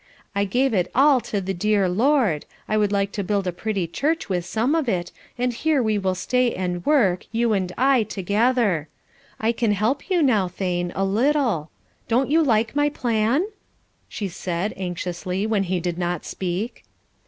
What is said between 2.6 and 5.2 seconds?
I would like to build a pretty church with some of it,